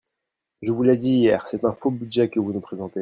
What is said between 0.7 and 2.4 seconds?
vous l’ai dit hier, c’est un faux budget que